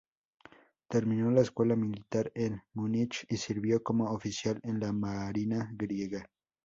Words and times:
Terminó 0.87 1.29
la 1.29 1.41
escuela 1.41 1.75
militar 1.75 2.31
en 2.33 2.63
Múnich 2.73 3.23
y 3.29 3.37
sirvió 3.37 3.83
como 3.83 4.05
oficial 4.05 4.59
en 4.63 4.79
la 4.79 4.91
marina 4.91 5.69
griega. 5.75 6.27